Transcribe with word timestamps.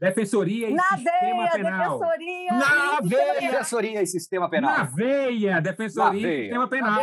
Defensoria 0.00 0.70
e 0.70 0.74
Na 0.74 0.82
Sistema 0.96 1.36
veia, 1.36 1.50
Penal. 1.52 1.98
defensoria. 1.98 2.52
Na 2.54 2.98
e 3.02 3.06
veia. 3.08 3.40
Defensoria 3.50 4.02
e 4.02 4.06
Sistema 4.06 4.48
Penal. 4.48 4.70
Na 4.78 4.82
veia! 4.84 5.60
Defensoria 5.60 6.10
Na 6.10 6.16
e 6.18 6.22
veia. 6.22 6.42
Sistema 6.42 6.68
Penal. 6.68 6.94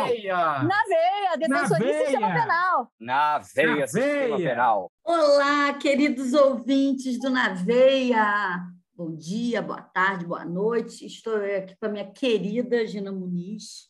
Na 0.64 0.82
veia, 0.84 1.36
defensoria 1.38 1.90
e 1.90 1.98
sistema 2.06 2.26
veia. 2.28 2.40
penal. 2.42 2.92
Na 2.98 3.38
veia, 3.38 3.76
Na 3.76 3.86
Sistema 3.86 4.36
veia. 4.36 4.50
Penal. 4.50 4.92
Olá, 5.04 5.74
queridos 5.74 6.32
ouvintes 6.34 7.20
do 7.20 7.30
Na 7.30 7.50
Veia. 7.54 8.66
Bom 8.94 9.14
dia, 9.14 9.62
boa 9.62 9.80
tarde, 9.80 10.26
boa 10.26 10.44
noite. 10.44 11.06
Estou 11.06 11.36
aqui 11.36 11.76
com 11.78 11.86
a 11.86 11.88
minha 11.88 12.10
querida 12.12 12.84
Gina 12.84 13.12
Muniz, 13.12 13.86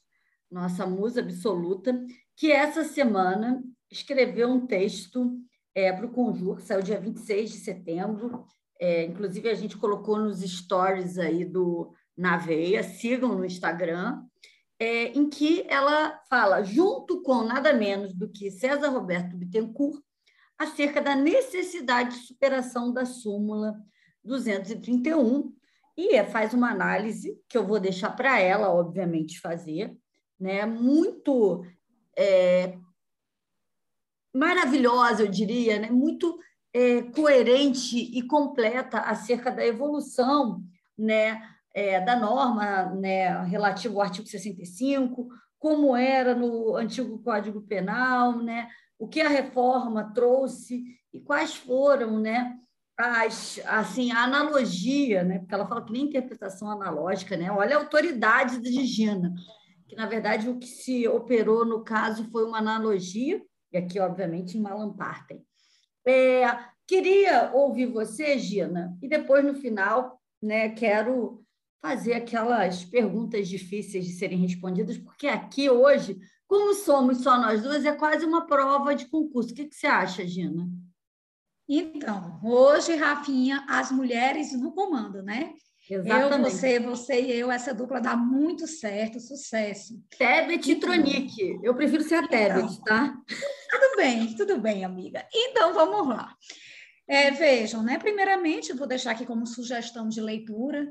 nossa 0.53 0.87
musa 0.87 1.21
absoluta, 1.21 1.99
que 2.37 2.53
essa 2.53 2.85
semana 2.85 3.63
escreveu 3.91 4.51
um 4.51 4.67
texto 4.67 5.33
para 5.75 6.05
o 6.05 6.11
Conjur, 6.11 6.61
saiu 6.61 6.83
dia 6.83 7.01
26 7.01 7.51
de 7.53 7.57
setembro. 7.59 8.45
É, 8.79 9.05
inclusive, 9.05 9.49
a 9.49 9.55
gente 9.55 9.77
colocou 9.77 10.19
nos 10.19 10.41
stories 10.41 11.19
aí 11.19 11.45
do 11.45 11.93
Na 12.17 12.37
Veia, 12.37 12.83
sigam 12.83 13.35
no 13.35 13.45
Instagram, 13.45 14.23
é, 14.79 15.09
em 15.09 15.29
que 15.29 15.65
ela 15.69 16.21
fala, 16.31 16.63
junto 16.63 17.23
com 17.23 17.43
nada 17.43 17.73
menos 17.73 18.15
do 18.15 18.29
que 18.29 18.51
César 18.51 18.89
Roberto 18.89 19.37
Bittencourt, 19.37 20.01
acerca 20.57 21.01
da 21.01 21.15
necessidade 21.15 22.19
de 22.19 22.27
superação 22.27 22.93
da 22.93 23.05
súmula 23.05 23.75
231 24.25 25.53
e 25.97 26.15
é, 26.15 26.25
faz 26.25 26.55
uma 26.55 26.71
análise 26.71 27.41
que 27.49 27.59
eu 27.59 27.67
vou 27.67 27.81
deixar 27.81 28.11
para 28.11 28.39
ela, 28.39 28.73
obviamente, 28.73 29.41
fazer, 29.41 29.97
né? 30.39 30.65
muito 30.65 31.65
é, 32.17 32.79
maravilhosa, 34.33 35.23
eu 35.23 35.29
diria, 35.29 35.81
né? 35.81 35.91
muito 35.91 36.39
é, 36.79 37.03
coerente 37.03 37.99
e 37.99 38.23
completa 38.23 39.01
acerca 39.01 39.51
da 39.51 39.67
evolução 39.67 40.63
né? 40.97 41.43
é, 41.75 42.01
da 42.01 42.15
norma 42.15 42.95
né? 42.95 43.43
relativa 43.47 43.95
ao 43.95 44.03
artigo 44.03 44.29
65, 44.29 45.29
como 45.59 45.97
era 45.97 46.37
no 46.37 46.77
antigo 46.77 47.19
Código 47.19 47.63
Penal, 47.63 48.39
né? 48.39 48.69
o 48.97 49.09
que 49.09 49.21
a 49.21 49.29
reforma 49.29 50.13
trouxe 50.15 50.85
e 51.13 51.19
quais 51.19 51.57
foram 51.57 52.21
né? 52.21 52.57
as, 52.97 53.61
assim, 53.67 54.13
a 54.13 54.23
analogia, 54.23 55.25
né? 55.25 55.41
porque 55.41 55.55
ela 55.55 55.67
fala 55.67 55.85
que 55.85 55.93
nem 55.93 56.05
interpretação 56.05 56.71
analógica, 56.71 57.37
né? 57.37 57.51
olha 57.51 57.77
a 57.77 57.81
autoridade 57.81 58.61
de 58.61 58.85
Gina, 58.85 59.35
que, 59.89 59.97
na 59.97 60.07
verdade, 60.07 60.49
o 60.49 60.61
que 60.61 60.69
se 60.69 61.09
operou 61.09 61.65
no 61.65 61.83
caso 61.83 62.31
foi 62.31 62.45
uma 62.45 62.59
analogia, 62.59 63.43
e 63.73 63.77
aqui, 63.77 63.99
obviamente, 63.99 64.57
em 64.57 64.61
Malampartem. 64.61 65.45
É, 66.09 66.59
queria 66.87 67.53
ouvir 67.53 67.87
você, 67.87 68.39
Gina, 68.39 68.97
e 69.03 69.09
depois, 69.09 69.45
no 69.45 69.55
final, 69.55 70.21
né, 70.43 70.71
quero 70.71 71.45
fazer 71.81 72.15
aquelas 72.15 72.85
perguntas 72.85 73.49
difíceis 73.49 74.07
de 74.07 74.13
serem 74.13 74.39
respondidas, 74.39 74.99
porque 74.99 75.27
aqui 75.27 75.71
hoje, 75.71 76.19
como 76.47 76.75
somos 76.75 77.19
só 77.19 77.39
nós 77.39 77.63
duas, 77.63 77.85
é 77.85 77.95
quase 77.95 78.25
uma 78.25 78.47
prova 78.47 78.95
de 78.95 79.07
concurso. 79.07 79.53
O 79.53 79.55
que, 79.55 79.67
que 79.67 79.75
você 79.75 79.87
acha, 79.87 80.27
Gina? 80.27 80.69
Então, 81.69 82.41
hoje, 82.43 82.97
Rafinha, 82.97 83.65
as 83.69 83.93
mulheres 83.93 84.59
no 84.59 84.73
comando, 84.73 85.23
né? 85.23 85.53
Eu, 85.91 86.05
você, 86.43 86.79
você 86.79 87.21
e 87.21 87.33
eu, 87.33 87.51
essa 87.51 87.73
dupla 87.73 88.01
dá 88.01 88.15
muito 88.17 88.67
certo, 88.67 89.19
sucesso. 89.19 89.95
Tebet 90.19 90.71
e 90.71 90.77
Tronic. 90.77 91.61
Eu 91.63 91.75
prefiro 91.75 92.03
ser 92.03 92.17
a 92.17 92.29
Tebet, 92.29 92.65
Então. 92.65 92.85
tá? 92.85 93.17
Tudo 93.71 93.97
bem, 93.97 94.37
tudo 94.37 94.61
bem, 94.61 94.85
amiga. 94.85 95.27
Então, 95.33 95.73
vamos 95.73 96.09
lá. 96.09 96.35
É, 97.09 97.31
vejam, 97.31 97.83
né? 97.83 97.99
Primeiramente, 97.99 98.71
eu 98.71 98.77
vou 98.77 98.87
deixar 98.87 99.13
aqui 99.13 99.25
como 99.25 99.47
sugestão 99.47 100.09
de 100.09 100.21
leitura 100.21 100.87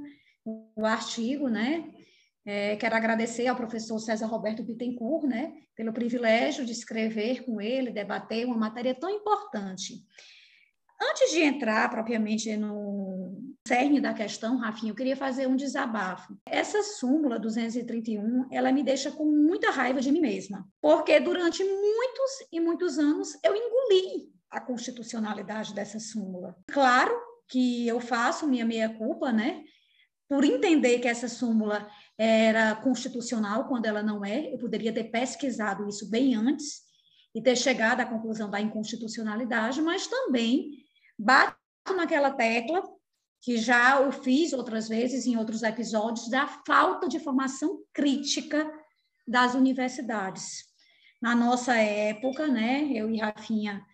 o 0.75 0.85
artigo, 0.85 1.47
né? 1.47 1.85
É, 2.43 2.75
quero 2.77 2.95
agradecer 2.95 3.45
ao 3.47 3.55
professor 3.55 3.99
César 3.99 4.25
Roberto 4.25 4.63
Bittencourt, 4.63 5.25
né? 5.27 5.53
Pelo 5.75 5.93
privilégio 5.93 6.65
de 6.65 6.71
escrever 6.71 7.43
com 7.45 7.61
ele, 7.61 7.91
debater 7.91 8.45
uma 8.45 8.57
matéria 8.57 8.95
tão 8.95 9.09
importante. 9.09 9.95
Antes 10.99 11.29
de 11.29 11.41
entrar 11.41 11.87
propriamente 11.89 12.55
no 12.57 13.16
cerne 13.67 13.99
da 13.99 14.13
questão, 14.13 14.57
Rafinha, 14.57 14.91
eu 14.91 14.95
queria 14.95 15.15
fazer 15.15 15.47
um 15.47 15.55
desabafo. 15.55 16.37
Essa 16.45 16.81
súmula 16.81 17.37
231, 17.37 18.47
ela 18.51 18.71
me 18.71 18.81
deixa 18.81 19.11
com 19.11 19.25
muita 19.25 19.69
raiva 19.69 19.99
de 19.99 20.11
mim 20.11 20.21
mesma, 20.21 20.65
porque 20.81 21.19
durante 21.19 21.63
muitos 21.63 22.31
e 22.51 22.59
muitos 22.59 22.97
anos 22.97 23.37
eu 23.43 23.53
engoli 23.53 24.31
a 24.49 24.61
constitucionalidade 24.61 25.73
dessa 25.73 25.99
súmula. 25.99 26.55
Claro 26.67 27.13
que 27.49 27.85
eu 27.87 27.99
faço 27.99 28.47
minha 28.47 28.65
meia-culpa, 28.65 29.31
né? 29.31 29.63
Por 30.29 30.43
entender 30.43 30.99
que 30.99 31.07
essa 31.07 31.27
súmula 31.27 31.89
era 32.17 32.75
constitucional 32.75 33.67
quando 33.67 33.85
ela 33.85 34.01
não 34.01 34.23
é, 34.23 34.53
eu 34.53 34.57
poderia 34.57 34.93
ter 34.93 35.05
pesquisado 35.05 35.87
isso 35.87 36.09
bem 36.09 36.35
antes 36.35 36.81
e 37.35 37.41
ter 37.41 37.55
chegado 37.55 38.01
à 38.01 38.05
conclusão 38.05 38.49
da 38.49 38.59
inconstitucionalidade, 38.59 39.81
mas 39.81 40.07
também 40.07 40.71
bato 41.19 41.57
naquela 41.95 42.31
tecla 42.31 42.81
que 43.41 43.57
já 43.57 44.01
eu 44.01 44.11
fiz 44.11 44.53
outras 44.53 44.87
vezes 44.87 45.25
em 45.25 45.37
outros 45.37 45.63
episódios 45.63 46.29
da 46.29 46.47
falta 46.47 47.07
de 47.07 47.19
formação 47.19 47.79
crítica 47.93 48.69
das 49.27 49.53
universidades. 49.53 50.65
Na 51.21 51.35
nossa 51.35 51.75
época, 51.75 52.47
né, 52.47 52.89
eu 52.91 53.09
e 53.09 53.17
Rafinha 53.17 53.85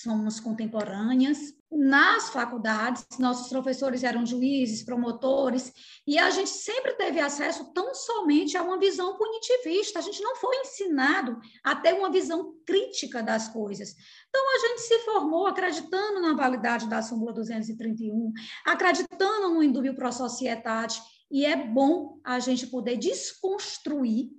somos 0.00 0.38
contemporâneas. 0.38 1.38
Nas 1.84 2.30
faculdades, 2.30 3.04
nossos 3.18 3.50
professores 3.50 4.02
eram 4.02 4.24
juízes, 4.24 4.82
promotores, 4.82 5.70
e 6.06 6.18
a 6.18 6.30
gente 6.30 6.48
sempre 6.48 6.94
teve 6.94 7.20
acesso 7.20 7.74
tão 7.74 7.94
somente 7.94 8.56
a 8.56 8.62
uma 8.62 8.78
visão 8.78 9.18
punitivista. 9.18 9.98
A 9.98 10.02
gente 10.02 10.22
não 10.22 10.34
foi 10.36 10.56
ensinado 10.60 11.38
a 11.62 11.76
ter 11.76 11.92
uma 11.92 12.10
visão 12.10 12.54
crítica 12.64 13.22
das 13.22 13.48
coisas. 13.48 13.94
Então, 14.30 14.42
a 14.54 14.58
gente 14.66 14.80
se 14.80 14.98
formou 15.00 15.46
acreditando 15.46 16.22
na 16.22 16.32
validade 16.32 16.88
da 16.88 17.02
súmula 17.02 17.34
231, 17.34 18.32
acreditando 18.64 19.50
no 19.50 19.62
indúbio 19.62 19.94
pro 19.94 20.10
societate, 20.10 21.02
e 21.30 21.44
é 21.44 21.54
bom 21.54 22.18
a 22.24 22.38
gente 22.38 22.66
poder 22.68 22.96
desconstruir, 22.96 24.30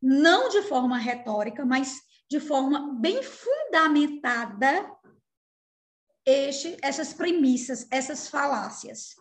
não 0.00 0.48
de 0.48 0.62
forma 0.62 0.96
retórica, 0.96 1.66
mas 1.66 2.00
de 2.30 2.40
forma 2.40 2.94
bem 2.94 3.22
fundamentada, 3.22 4.90
este, 6.28 6.76
essas 6.82 7.14
premissas, 7.14 7.86
essas 7.90 8.28
falácias. 8.28 9.16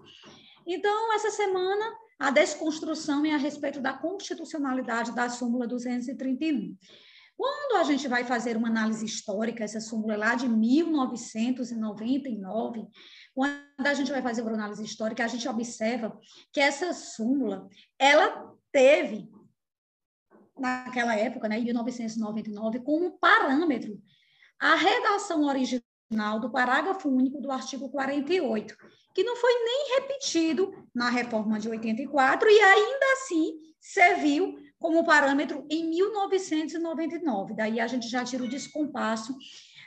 Então, 0.65 1.13
essa 1.13 1.31
semana, 1.31 1.95
a 2.19 2.29
desconstrução 2.31 3.25
é 3.25 3.33
a 3.33 3.37
respeito 3.37 3.79
da 3.79 3.93
constitucionalidade 3.93 5.15
da 5.15 5.29
súmula 5.29 5.65
231. 5.65 6.75
Quando 7.37 7.77
a 7.79 7.83
gente 7.83 8.09
vai 8.09 8.25
fazer 8.25 8.57
uma 8.57 8.67
análise 8.67 9.05
histórica, 9.05 9.63
essa 9.63 9.79
súmula 9.79 10.15
é 10.15 10.17
lá 10.17 10.35
de 10.35 10.49
1999, 10.49 12.85
quando 13.33 13.85
a 13.85 13.93
gente 13.93 14.11
vai 14.11 14.21
fazer 14.21 14.41
uma 14.41 14.51
análise 14.51 14.83
histórica, 14.83 15.23
a 15.23 15.29
gente 15.29 15.47
observa 15.47 16.19
que 16.51 16.59
essa 16.59 16.91
súmula, 16.91 17.69
ela 17.97 18.53
teve, 18.69 19.31
naquela 20.59 21.15
época, 21.15 21.47
né, 21.47 21.57
em 21.59 21.63
1999, 21.63 22.81
como 22.81 23.17
parâmetro 23.17 23.97
a 24.59 24.75
redação 24.75 25.45
original 25.45 25.86
do 26.39 26.49
parágrafo 26.49 27.09
único 27.09 27.41
do 27.41 27.51
artigo 27.51 27.89
48, 27.89 28.75
que 29.13 29.23
não 29.23 29.35
foi 29.35 29.53
nem 29.53 29.95
repetido 29.95 30.73
na 30.93 31.09
reforma 31.09 31.59
de 31.59 31.69
84 31.69 32.49
e 32.49 32.59
ainda 32.59 33.05
assim 33.13 33.59
serviu 33.79 34.55
como 34.79 35.05
parâmetro 35.05 35.65
em 35.69 35.89
1999. 35.89 37.55
Daí 37.55 37.79
a 37.79 37.87
gente 37.87 38.07
já 38.07 38.23
tira 38.23 38.43
o 38.43 38.47
descompasso 38.47 39.35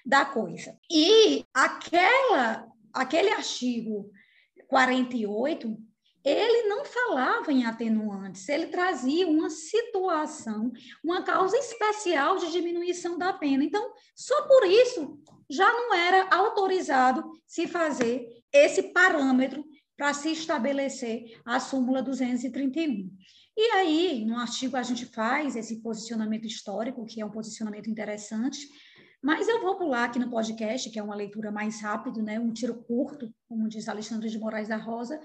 da 0.05 0.25
coisa. 0.25 0.77
E 0.91 1.45
aquela, 1.55 2.67
aquele 2.93 3.31
artigo 3.31 4.11
48, 4.69 5.77
ele 6.25 6.69
não 6.69 6.85
falava 6.85 7.51
em 7.51 7.65
atenuantes, 7.65 8.49
ele 8.49 8.67
trazia 8.67 9.27
uma 9.27 9.49
situação, 9.49 10.71
uma 11.03 11.23
causa 11.23 11.57
especial 11.57 12.37
de 12.37 12.53
diminuição 12.53 13.17
da 13.17 13.33
pena. 13.33 13.65
Então, 13.65 13.93
só 14.15 14.43
por 14.47 14.67
isso 14.67 15.19
já 15.51 15.71
não 15.73 15.93
era 15.93 16.29
autorizado 16.31 17.25
se 17.47 17.67
fazer 17.67 18.27
esse 18.53 18.93
parâmetro 18.93 19.65
para 19.97 20.15
se 20.15 20.31
estabelecer 20.31 21.39
a 21.45 21.59
súmula 21.59 22.03
231. 22.03 23.11
E 23.57 23.63
aí, 23.73 24.25
no 24.25 24.39
artigo, 24.39 24.77
a 24.77 24.83
gente 24.83 25.05
faz 25.05 25.57
esse 25.57 25.83
posicionamento 25.83 26.47
histórico, 26.47 27.05
que 27.05 27.21
é 27.21 27.27
um 27.27 27.31
posicionamento 27.31 27.91
interessante, 27.91 28.67
mas 29.23 29.49
eu 29.49 29.61
vou 29.61 29.77
pular 29.77 30.05
aqui 30.05 30.19
no 30.19 30.31
podcast, 30.31 30.89
que 30.89 30.99
é 30.99 31.03
uma 31.03 31.15
leitura 31.15 31.51
mais 31.51 31.83
rápida, 31.83 32.23
né, 32.23 32.41
um 32.41 32.53
tiro 32.53 32.83
curto, 32.85 33.31
como 33.47 33.69
diz 33.69 33.89
Alexandre 33.89 34.31
de 34.31 34.39
Moraes 34.39 34.69
da 34.69 34.77
Rosa, 34.77 35.21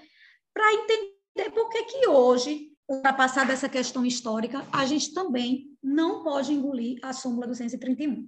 para 0.53 0.73
entender 0.73 1.51
por 1.53 1.69
que, 1.69 1.83
que 1.83 2.07
hoje, 2.07 2.71
ultrapassada 2.89 3.53
essa 3.53 3.69
questão 3.69 4.05
histórica, 4.05 4.65
a 4.73 4.85
gente 4.85 5.13
também 5.13 5.69
não 5.81 6.23
pode 6.23 6.51
engolir 6.51 6.99
a 7.01 7.13
súmula 7.13 7.47
231. 7.47 8.27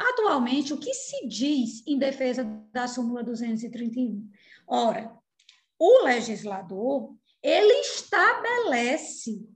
Atualmente, 0.00 0.72
o 0.72 0.78
que 0.78 0.94
se 0.94 1.26
diz 1.28 1.86
em 1.86 1.98
defesa 1.98 2.42
da 2.72 2.88
súmula 2.88 3.22
231? 3.22 4.26
Ora, 4.66 5.14
o 5.78 6.04
legislador, 6.04 7.14
ele 7.42 7.80
estabelece 7.80 9.46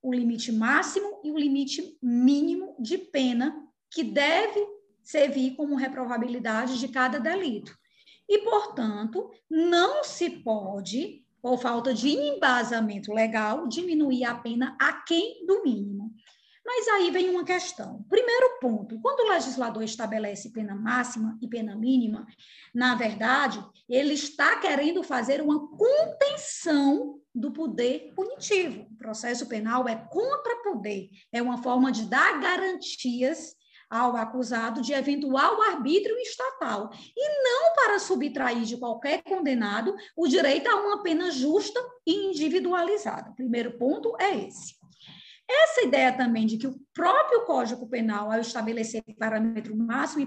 o 0.00 0.14
limite 0.14 0.52
máximo 0.52 1.20
e 1.24 1.32
o 1.32 1.36
limite 1.36 1.98
mínimo 2.00 2.76
de 2.78 2.96
pena 2.96 3.68
que 3.90 4.04
deve 4.04 4.64
servir 5.02 5.56
como 5.56 5.74
reprovabilidade 5.74 6.78
de 6.78 6.86
cada 6.86 7.18
delito. 7.18 7.76
E, 8.28 8.38
portanto, 8.44 9.28
não 9.50 10.04
se 10.04 10.30
pode, 10.30 11.24
por 11.42 11.58
falta 11.58 11.92
de 11.92 12.10
embasamento 12.10 13.12
legal, 13.12 13.66
diminuir 13.66 14.24
a 14.24 14.34
pena 14.36 14.76
aquém 14.80 15.44
do 15.44 15.64
mínimo. 15.64 16.14
Mas 16.68 16.86
aí 16.86 17.10
vem 17.10 17.30
uma 17.30 17.46
questão. 17.46 18.04
Primeiro 18.10 18.58
ponto: 18.60 19.00
quando 19.00 19.20
o 19.20 19.30
legislador 19.30 19.82
estabelece 19.82 20.52
pena 20.52 20.74
máxima 20.74 21.38
e 21.40 21.48
pena 21.48 21.74
mínima, 21.74 22.26
na 22.74 22.94
verdade, 22.94 23.58
ele 23.88 24.12
está 24.12 24.60
querendo 24.60 25.02
fazer 25.02 25.40
uma 25.40 25.66
contenção 25.66 27.22
do 27.34 27.50
poder 27.50 28.12
punitivo. 28.14 28.82
O 28.82 28.96
processo 28.98 29.46
penal 29.46 29.88
é 29.88 29.96
contra 29.96 30.62
poder, 30.62 31.08
é 31.32 31.40
uma 31.40 31.62
forma 31.62 31.90
de 31.90 32.04
dar 32.04 32.38
garantias 32.38 33.56
ao 33.88 34.14
acusado 34.14 34.82
de 34.82 34.92
eventual 34.92 35.62
arbítrio 35.62 36.18
estatal 36.18 36.90
e 37.16 37.42
não 37.42 37.74
para 37.76 37.98
subtrair 37.98 38.64
de 38.64 38.76
qualquer 38.76 39.22
condenado 39.22 39.96
o 40.14 40.28
direito 40.28 40.68
a 40.68 40.76
uma 40.76 41.02
pena 41.02 41.30
justa 41.30 41.80
e 42.06 42.26
individualizada. 42.26 43.32
Primeiro 43.32 43.78
ponto 43.78 44.14
é 44.20 44.36
esse. 44.36 44.77
Essa 45.50 45.82
ideia 45.82 46.14
também 46.14 46.46
de 46.46 46.58
que 46.58 46.66
o 46.66 46.78
próprio 46.92 47.46
Código 47.46 47.88
Penal, 47.88 48.30
ao 48.30 48.40
estabelecer 48.40 49.02
parâmetro 49.18 49.74
máximo 49.74 50.22
e 50.22 50.26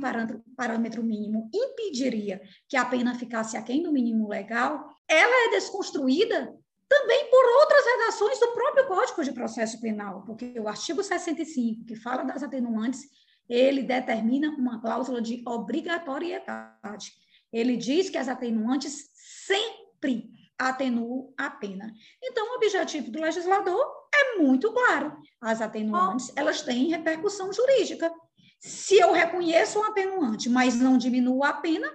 parâmetro 0.55 1.03
mínimo, 1.03 1.47
impediria 1.53 2.41
que 2.67 2.75
a 2.75 2.85
pena 2.85 3.13
ficasse 3.13 3.55
aquém 3.55 3.83
do 3.83 3.91
mínimo 3.91 4.27
legal, 4.27 4.89
ela 5.07 5.47
é 5.47 5.51
desconstruída 5.51 6.51
também 6.89 7.29
por 7.29 7.45
outras 7.59 7.85
redações 7.85 8.39
do 8.39 8.51
próprio 8.53 8.87
Código 8.87 9.23
de 9.23 9.31
Processo 9.31 9.79
Penal, 9.79 10.23
porque 10.25 10.59
o 10.59 10.67
artigo 10.67 11.03
65, 11.03 11.85
que 11.85 11.95
fala 11.95 12.23
das 12.23 12.41
atenuantes, 12.41 13.01
ele 13.47 13.83
determina 13.83 14.49
uma 14.49 14.81
cláusula 14.81 15.21
de 15.21 15.43
obrigatoriedade. 15.47 17.11
Ele 17.53 17.77
diz 17.77 18.09
que 18.09 18.17
as 18.17 18.27
atenuantes 18.27 19.09
sempre 19.13 20.31
atenuam 20.57 21.33
a 21.37 21.49
pena. 21.49 21.93
Então, 22.23 22.51
o 22.51 22.55
objetivo 22.55 23.11
do 23.11 23.21
legislador 23.21 24.00
é 24.13 24.37
muito 24.37 24.71
claro. 24.71 25.17
As 25.39 25.61
atenuantes, 25.61 26.31
elas 26.35 26.61
têm 26.61 26.89
repercussão 26.89 27.51
jurídica. 27.51 28.11
Se 28.59 28.99
eu 28.99 29.11
reconheço 29.11 29.79
um 29.79 29.83
atenuante, 29.83 30.49
mas 30.49 30.75
não 30.75 30.97
diminuo 30.97 31.43
a 31.43 31.53
pena, 31.53 31.91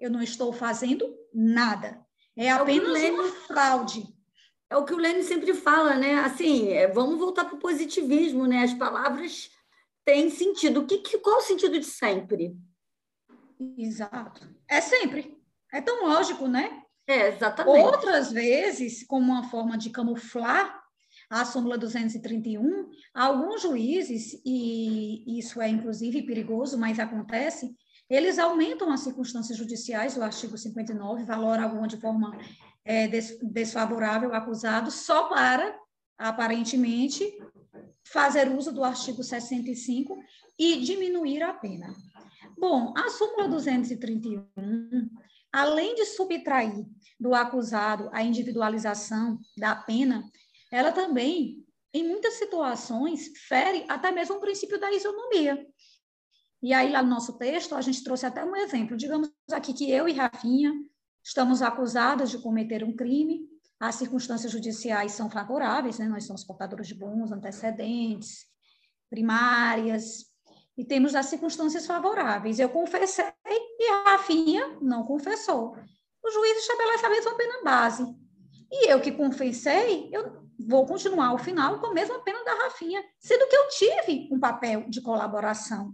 eu 0.00 0.10
não 0.10 0.20
estou 0.20 0.52
fazendo 0.52 1.14
nada. 1.32 2.04
É, 2.36 2.46
é 2.46 2.50
apenas 2.50 3.02
é 3.02 3.10
uma 3.12 3.28
fraude. 3.28 4.04
É 4.68 4.76
o 4.76 4.84
que 4.84 4.92
o 4.92 4.98
Lênin 4.98 5.22
sempre 5.22 5.54
fala, 5.54 5.94
né? 5.94 6.16
Assim, 6.16 6.68
é, 6.70 6.88
vamos 6.88 7.18
voltar 7.18 7.44
para 7.44 7.54
o 7.54 7.60
positivismo, 7.60 8.46
né? 8.46 8.64
As 8.64 8.74
palavras 8.74 9.50
têm 10.04 10.30
sentido. 10.30 10.80
O 10.80 10.86
que, 10.86 10.98
que, 10.98 11.18
qual 11.18 11.38
o 11.38 11.42
sentido 11.42 11.78
de 11.78 11.86
sempre? 11.86 12.56
Exato. 13.78 14.48
É 14.68 14.80
sempre. 14.80 15.40
É 15.72 15.80
tão 15.80 16.06
lógico, 16.06 16.48
né? 16.48 16.82
É, 17.06 17.28
exatamente. 17.28 17.84
Outras 17.84 18.32
vezes, 18.32 19.06
como 19.06 19.32
uma 19.32 19.48
forma 19.48 19.78
de 19.78 19.90
camuflar 19.90 20.83
a 21.30 21.44
súmula 21.44 21.78
231, 21.78 22.90
alguns 23.12 23.62
juízes, 23.62 24.40
e 24.44 25.38
isso 25.38 25.60
é 25.60 25.68
inclusive 25.68 26.22
perigoso, 26.22 26.78
mas 26.78 26.98
acontece, 26.98 27.74
eles 28.08 28.38
aumentam 28.38 28.92
as 28.92 29.00
circunstâncias 29.00 29.56
judiciais, 29.56 30.16
o 30.16 30.22
artigo 30.22 30.56
59, 30.56 31.24
valor 31.24 31.58
alguma 31.58 31.88
de 31.88 31.96
forma 31.96 32.36
é, 32.84 33.08
des, 33.08 33.38
desfavorável 33.42 34.30
ao 34.30 34.36
acusado, 34.36 34.90
só 34.90 35.28
para, 35.28 35.74
aparentemente, 36.18 37.24
fazer 38.04 38.48
uso 38.48 38.72
do 38.72 38.84
artigo 38.84 39.22
65 39.22 40.16
e 40.58 40.80
diminuir 40.80 41.42
a 41.42 41.54
pena. 41.54 41.94
Bom, 42.58 42.92
a 42.96 43.08
súmula 43.08 43.48
231, 43.48 44.46
além 45.52 45.94
de 45.94 46.04
subtrair 46.04 46.86
do 47.18 47.34
acusado 47.34 48.10
a 48.12 48.22
individualização 48.22 49.38
da 49.56 49.74
pena, 49.74 50.22
ela 50.74 50.90
também, 50.90 51.64
em 51.92 52.08
muitas 52.08 52.34
situações, 52.34 53.28
fere 53.46 53.84
até 53.88 54.10
mesmo 54.10 54.36
o 54.36 54.40
princípio 54.40 54.78
da 54.80 54.90
isonomia. 54.90 55.64
E 56.60 56.72
aí, 56.74 56.90
lá 56.90 57.00
no 57.00 57.10
nosso 57.10 57.38
texto, 57.38 57.76
a 57.76 57.80
gente 57.80 58.02
trouxe 58.02 58.26
até 58.26 58.44
um 58.44 58.56
exemplo. 58.56 58.96
Digamos 58.96 59.30
aqui 59.52 59.72
que 59.72 59.88
eu 59.88 60.08
e 60.08 60.12
Rafinha 60.12 60.72
estamos 61.22 61.62
acusadas 61.62 62.28
de 62.28 62.38
cometer 62.38 62.82
um 62.82 62.94
crime, 62.94 63.48
as 63.78 63.94
circunstâncias 63.94 64.50
judiciais 64.50 65.12
são 65.12 65.30
favoráveis, 65.30 65.98
né? 65.98 66.08
nós 66.08 66.24
somos 66.24 66.42
portadores 66.42 66.88
de 66.88 66.94
bons 66.94 67.30
antecedentes, 67.30 68.46
primárias, 69.08 70.24
e 70.76 70.84
temos 70.84 71.14
as 71.14 71.26
circunstâncias 71.26 71.86
favoráveis. 71.86 72.58
Eu 72.58 72.68
confessei 72.68 73.26
e 73.46 73.90
a 73.90 74.02
Rafinha 74.10 74.76
não 74.80 75.04
confessou. 75.04 75.76
O 76.20 76.30
juiz 76.30 76.58
estabelece 76.58 77.06
a 77.06 77.10
mesma 77.10 77.36
pena 77.36 77.62
base. 77.62 78.23
E 78.76 78.90
eu 78.90 79.00
que 79.00 79.12
confessei, 79.12 80.10
eu 80.12 80.44
vou 80.58 80.84
continuar 80.84 81.28
ao 81.28 81.38
final 81.38 81.78
com 81.78 81.86
a 81.86 81.94
mesma 81.94 82.18
pena 82.24 82.42
da 82.44 82.54
Rafinha, 82.64 83.04
sendo 83.20 83.46
que 83.48 83.54
eu 83.54 83.68
tive 83.68 84.28
um 84.32 84.40
papel 84.40 84.90
de 84.90 85.00
colaboração. 85.00 85.92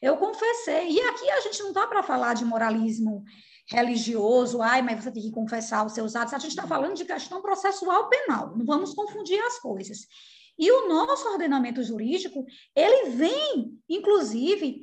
Eu 0.00 0.16
confessei. 0.16 0.92
E 0.92 1.00
aqui 1.00 1.28
a 1.28 1.40
gente 1.40 1.60
não 1.60 1.68
está 1.68 1.86
para 1.86 2.02
falar 2.02 2.32
de 2.34 2.44
moralismo 2.44 3.22
religioso, 3.66 4.62
ai, 4.62 4.80
mas 4.80 5.04
você 5.04 5.12
tem 5.12 5.22
que 5.22 5.30
confessar 5.30 5.84
os 5.84 5.92
seus 5.92 6.16
atos. 6.16 6.32
A 6.32 6.38
gente 6.38 6.52
está 6.52 6.66
falando 6.66 6.94
de 6.94 7.04
questão 7.04 7.42
processual 7.42 8.08
penal. 8.08 8.56
Não 8.56 8.64
vamos 8.64 8.94
confundir 8.94 9.38
as 9.40 9.58
coisas. 9.58 10.06
E 10.58 10.72
o 10.72 10.88
nosso 10.88 11.28
ordenamento 11.28 11.82
jurídico, 11.82 12.46
ele 12.74 13.10
vem, 13.10 13.78
inclusive, 13.88 14.80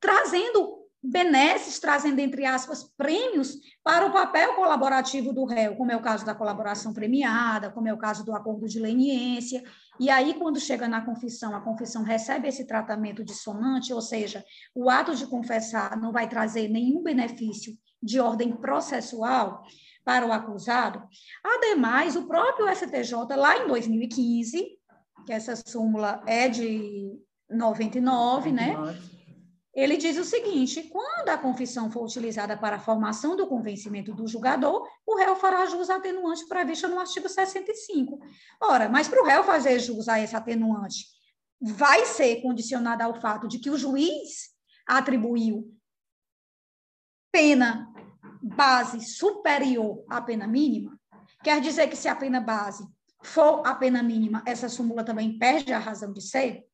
trazendo 0.00 0.79
benesses, 1.02 1.78
trazendo, 1.78 2.18
entre 2.18 2.44
aspas, 2.44 2.84
prêmios 2.96 3.56
para 3.82 4.06
o 4.06 4.12
papel 4.12 4.54
colaborativo 4.54 5.32
do 5.32 5.46
réu, 5.46 5.74
como 5.76 5.90
é 5.90 5.96
o 5.96 6.02
caso 6.02 6.26
da 6.26 6.34
colaboração 6.34 6.92
premiada, 6.92 7.70
como 7.70 7.88
é 7.88 7.92
o 7.92 7.98
caso 7.98 8.24
do 8.24 8.34
acordo 8.34 8.66
de 8.68 8.78
leniência. 8.78 9.62
E 9.98 10.10
aí, 10.10 10.34
quando 10.34 10.60
chega 10.60 10.86
na 10.86 11.04
confissão, 11.04 11.54
a 11.54 11.60
confissão 11.60 12.02
recebe 12.02 12.48
esse 12.48 12.66
tratamento 12.66 13.24
dissonante, 13.24 13.94
ou 13.94 14.02
seja, 14.02 14.44
o 14.74 14.90
ato 14.90 15.14
de 15.14 15.26
confessar 15.26 15.98
não 15.98 16.12
vai 16.12 16.28
trazer 16.28 16.68
nenhum 16.68 17.02
benefício 17.02 17.72
de 18.02 18.20
ordem 18.20 18.52
processual 18.52 19.62
para 20.04 20.26
o 20.26 20.32
acusado. 20.32 21.02
Ademais, 21.42 22.16
o 22.16 22.26
próprio 22.26 22.68
STJ, 22.74 23.36
lá 23.36 23.58
em 23.58 23.68
2015, 23.68 24.78
que 25.26 25.32
essa 25.32 25.54
súmula 25.56 26.22
é 26.26 26.48
de 26.48 27.18
99, 27.50 28.50
99. 28.50 28.50
né? 28.50 29.19
Ele 29.72 29.96
diz 29.96 30.16
o 30.16 30.24
seguinte: 30.24 30.82
quando 30.84 31.28
a 31.28 31.38
confissão 31.38 31.90
for 31.90 32.04
utilizada 32.04 32.56
para 32.56 32.76
a 32.76 32.80
formação 32.80 33.36
do 33.36 33.46
convencimento 33.46 34.12
do 34.12 34.26
julgador, 34.26 34.86
o 35.06 35.16
réu 35.16 35.36
fará 35.36 35.64
jus 35.66 35.88
à 35.90 35.96
atenuante 35.96 36.46
prevista 36.46 36.88
no 36.88 36.98
artigo 36.98 37.28
65. 37.28 38.18
Ora, 38.60 38.88
mas 38.88 39.08
para 39.08 39.22
o 39.22 39.26
réu 39.26 39.44
fazer 39.44 39.78
jus 39.78 40.08
a 40.08 40.20
esse 40.20 40.34
atenuante, 40.34 41.06
vai 41.60 42.04
ser 42.04 42.40
condicionada 42.42 43.04
ao 43.04 43.20
fato 43.20 43.46
de 43.46 43.58
que 43.58 43.70
o 43.70 43.78
juiz 43.78 44.50
atribuiu 44.86 45.72
pena 47.30 47.92
base 48.42 49.00
superior 49.00 50.04
à 50.08 50.20
pena 50.20 50.46
mínima. 50.46 50.98
Quer 51.44 51.60
dizer 51.60 51.88
que 51.88 51.96
se 51.96 52.08
a 52.08 52.16
pena 52.16 52.40
base 52.40 52.84
for 53.22 53.64
a 53.66 53.74
pena 53.74 54.02
mínima, 54.02 54.42
essa 54.46 54.68
súmula 54.68 55.04
também 55.04 55.38
perde 55.38 55.72
a 55.72 55.78
razão 55.78 56.12
de 56.12 56.22
ser? 56.22 56.69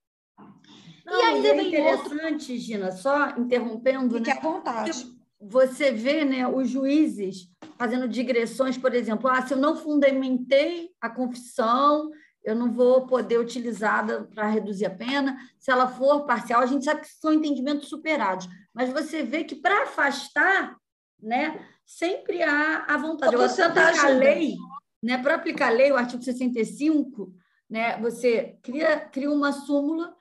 Não, 1.07 1.21
e 1.21 1.25
ainda 1.25 1.49
é 1.49 1.69
interessante, 1.69 2.53
outro... 2.53 2.57
Gina, 2.59 2.91
só 2.91 3.31
interrompendo. 3.39 4.17
Fique 4.17 4.31
né? 4.31 4.37
à 4.37 4.41
vontade. 4.41 5.17
Você 5.41 5.93
vê 5.93 6.25
né, 6.25 6.49
os 6.49 6.69
juízes 6.69 7.49
fazendo 7.79 8.09
digressões, 8.09 8.77
por 8.77 8.93
exemplo, 8.93 9.29
ah, 9.29 9.41
se 9.47 9.55
eu 9.55 9.59
não 9.59 9.77
fundamentei 9.77 10.91
a 11.01 11.09
confissão, 11.09 12.11
eu 12.43 12.55
não 12.55 12.73
vou 12.73 13.07
poder 13.07 13.39
utilizada 13.39 14.25
para 14.35 14.49
reduzir 14.49 14.87
a 14.87 14.91
pena. 14.91 15.37
Se 15.59 15.71
ela 15.71 15.87
for 15.87 16.27
parcial, 16.27 16.63
a 16.63 16.67
gente 16.67 16.85
sabe 16.85 17.03
que 17.03 17.09
são 17.09 17.33
entendimentos 17.33 17.89
superados. 17.89 18.49
Mas 18.73 18.91
você 18.91 19.23
vê 19.23 19.45
que 19.45 19.55
para 19.55 19.85
afastar, 19.85 20.77
né, 21.21 21.65
sempre 21.85 22.43
há 22.43 22.85
a 22.89 22.97
vontade. 22.97 23.37
Para 23.37 23.45
aplicar 23.47 24.07
a 24.07 24.09
lei, 24.09 24.55
né, 25.03 25.19
para 25.19 25.35
aplicar 25.35 25.69
a 25.69 25.71
lei, 25.71 25.93
o 25.93 25.97
artigo 25.97 26.23
65, 26.23 27.33
né, 27.69 27.99
você 27.99 28.59
cria, 28.63 29.01
cria 29.01 29.31
uma 29.31 29.53
súmula 29.53 30.15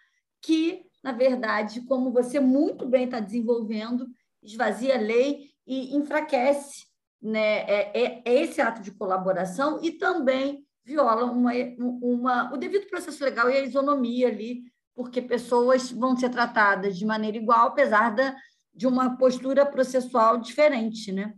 que, 0.46 0.86
na 1.04 1.12
verdade, 1.12 1.82
como 1.82 2.12
você 2.12 2.40
muito 2.40 2.86
bem 2.88 3.06
está 3.06 3.20
desenvolvendo, 3.20 4.08
esvazia 4.44 4.96
a 4.96 5.02
lei 5.02 5.50
e 5.66 5.96
enfraquece 5.96 6.86
né, 7.22 7.64
é, 7.64 7.92
é, 8.00 8.22
é 8.24 8.42
esse 8.44 8.62
ato 8.62 8.82
de 8.82 8.92
colaboração 8.92 9.80
e 9.82 9.94
também 9.94 10.64
viola 10.84 11.26
uma, 11.26 11.52
uma, 11.80 12.54
o 12.54 12.58
devido 12.58 12.88
processo 12.88 13.24
legal 13.24 13.50
e 13.50 13.58
a 13.58 13.62
isonomia 13.62 14.28
ali, 14.28 14.64
porque 14.94 15.20
pessoas 15.22 15.92
vão 15.92 16.16
ser 16.16 16.30
tratadas 16.30 16.96
de 16.96 17.06
maneira 17.06 17.38
igual, 17.38 17.70
apesar 17.70 18.14
da, 18.14 18.36
de 18.72 18.86
uma 18.86 19.18
postura 19.18 19.66
processual 19.66 20.38
diferente, 20.38 21.12
né? 21.12 21.34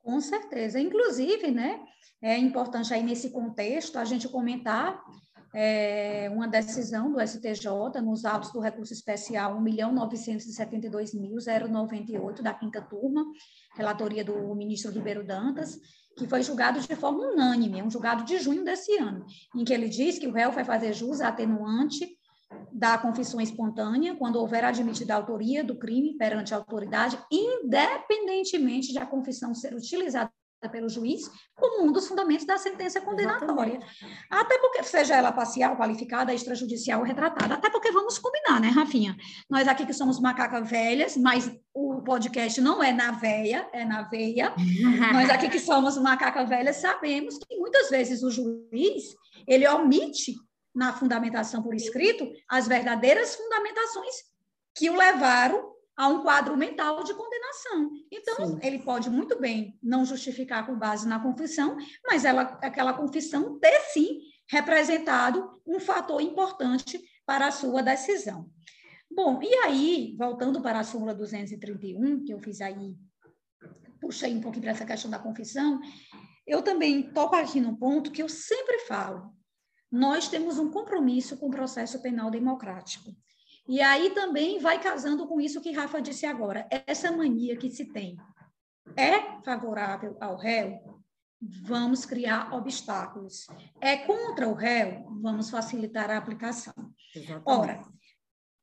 Com 0.00 0.20
certeza. 0.20 0.78
Inclusive, 0.78 1.50
né, 1.50 1.80
é 2.22 2.38
importante 2.38 2.94
aí 2.94 3.02
nesse 3.02 3.30
contexto 3.30 3.98
a 3.98 4.04
gente 4.04 4.28
comentar 4.28 5.02
é, 5.54 6.28
uma 6.30 6.46
decisão 6.46 7.10
do 7.10 7.18
STJ 7.20 8.00
nos 8.02 8.24
autos 8.24 8.52
do 8.52 8.60
recurso 8.60 8.92
especial 8.92 9.60
1.972.098 9.60 12.42
da 12.42 12.54
quinta 12.54 12.80
turma, 12.82 13.24
relatoria 13.76 14.24
do 14.24 14.54
ministro 14.54 14.92
Ribeiro 14.92 15.26
Dantas, 15.26 15.80
que 16.16 16.26
foi 16.26 16.42
julgado 16.42 16.80
de 16.80 16.96
forma 16.96 17.32
unânime, 17.32 17.82
um 17.82 17.90
julgado 17.90 18.24
de 18.24 18.38
junho 18.38 18.64
desse 18.64 18.96
ano, 18.98 19.24
em 19.56 19.64
que 19.64 19.72
ele 19.72 19.88
diz 19.88 20.18
que 20.18 20.26
o 20.26 20.32
réu 20.32 20.52
vai 20.52 20.64
fazer 20.64 20.92
jus 20.92 21.20
à 21.20 21.28
atenuante 21.28 22.18
da 22.72 22.98
confissão 22.98 23.40
espontânea 23.40 24.16
quando 24.16 24.36
houver 24.36 24.64
admitida 24.64 25.14
a 25.14 25.16
autoria 25.16 25.62
do 25.62 25.76
crime 25.76 26.16
perante 26.16 26.54
a 26.54 26.56
autoridade, 26.56 27.18
independentemente 27.30 28.92
de 28.92 28.98
a 28.98 29.06
confissão 29.06 29.54
ser 29.54 29.74
utilizada 29.74 30.32
pelo 30.66 30.88
juiz 30.88 31.30
como 31.54 31.84
um 31.84 31.92
dos 31.92 32.08
fundamentos 32.08 32.44
da 32.44 32.58
sentença 32.58 33.00
condenatória. 33.00 33.76
Exatamente. 33.76 34.26
Até 34.30 34.58
porque, 34.58 34.82
seja 34.82 35.14
ela 35.14 35.30
parcial, 35.30 35.76
qualificada, 35.76 36.34
extrajudicial 36.34 37.00
ou 37.00 37.06
retratada, 37.06 37.54
até 37.54 37.70
porque 37.70 37.92
vamos 37.92 38.18
combinar, 38.18 38.60
né, 38.60 38.68
Rafinha? 38.68 39.16
Nós 39.48 39.68
aqui 39.68 39.86
que 39.86 39.92
somos 39.92 40.18
macacas 40.18 40.68
velhas, 40.68 41.16
mas 41.16 41.48
o 41.72 42.02
podcast 42.02 42.60
não 42.60 42.82
é 42.82 42.92
na 42.92 43.12
veia, 43.12 43.68
é 43.72 43.84
na 43.84 44.02
veia. 44.02 44.52
Nós 45.12 45.30
aqui 45.30 45.48
que 45.48 45.60
somos 45.60 45.96
macacas 45.98 46.48
velhas 46.48 46.76
sabemos 46.76 47.38
que 47.38 47.56
muitas 47.56 47.90
vezes 47.90 48.22
o 48.22 48.30
juiz, 48.30 49.14
ele 49.46 49.68
omite 49.68 50.34
na 50.74 50.92
fundamentação 50.92 51.62
por 51.62 51.74
escrito 51.74 52.28
as 52.48 52.66
verdadeiras 52.66 53.36
fundamentações 53.36 54.14
que 54.74 54.90
o 54.90 54.96
levaram 54.96 55.77
a 55.98 56.06
um 56.06 56.22
quadro 56.22 56.56
mental 56.56 57.02
de 57.02 57.12
condenação. 57.12 57.90
Então, 58.08 58.46
Sim. 58.46 58.58
ele 58.62 58.78
pode 58.78 59.10
muito 59.10 59.36
bem 59.40 59.76
não 59.82 60.04
justificar 60.04 60.64
com 60.64 60.78
base 60.78 61.08
na 61.08 61.18
confissão, 61.18 61.76
mas 62.06 62.24
ela, 62.24 62.42
aquela 62.62 62.94
confissão 62.94 63.58
ter 63.58 63.80
sim 63.92 64.20
representado 64.48 65.60
um 65.66 65.80
fator 65.80 66.22
importante 66.22 67.02
para 67.26 67.48
a 67.48 67.50
sua 67.50 67.82
decisão. 67.82 68.48
Bom, 69.10 69.42
e 69.42 69.52
aí, 69.64 70.14
voltando 70.16 70.62
para 70.62 70.78
a 70.78 70.84
súmula 70.84 71.12
231, 71.12 72.22
que 72.24 72.32
eu 72.32 72.38
fiz 72.38 72.60
aí, 72.60 72.96
puxei 74.00 74.32
um 74.36 74.40
pouquinho 74.40 74.62
para 74.62 74.70
essa 74.70 74.86
questão 74.86 75.10
da 75.10 75.18
confissão, 75.18 75.80
eu 76.46 76.62
também 76.62 77.12
toco 77.12 77.34
aqui 77.34 77.60
no 77.60 77.76
ponto 77.76 78.12
que 78.12 78.22
eu 78.22 78.28
sempre 78.28 78.78
falo. 78.86 79.32
Nós 79.90 80.28
temos 80.28 80.60
um 80.60 80.70
compromisso 80.70 81.36
com 81.38 81.48
o 81.48 81.50
processo 81.50 82.00
penal 82.00 82.30
democrático. 82.30 83.10
E 83.68 83.82
aí 83.82 84.10
também 84.10 84.58
vai 84.58 84.80
casando 84.80 85.26
com 85.26 85.38
isso 85.38 85.60
que 85.60 85.72
Rafa 85.72 86.00
disse 86.00 86.24
agora. 86.24 86.66
Essa 86.86 87.12
mania 87.12 87.54
que 87.54 87.70
se 87.70 87.84
tem 87.84 88.16
é 88.96 89.42
favorável 89.42 90.16
ao 90.20 90.36
réu, 90.36 90.98
vamos 91.40 92.06
criar 92.06 92.54
obstáculos. 92.54 93.46
É 93.78 93.98
contra 93.98 94.48
o 94.48 94.54
réu, 94.54 95.04
vamos 95.20 95.50
facilitar 95.50 96.10
a 96.10 96.16
aplicação. 96.16 96.72
Exatamente. 97.14 97.42
Ora, 97.44 97.82